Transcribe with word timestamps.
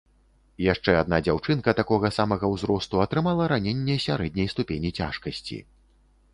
Яшчэ 0.73 0.95
адна 1.01 1.19
дзяўчынка 1.27 1.75
такога 1.81 2.11
самага 2.17 2.51
ўзросту 2.55 3.03
атрымала 3.05 3.43
раненне 3.55 4.01
сярэдняй 4.09 4.53
ступені 4.55 4.89
цяжкасці. 5.05 5.63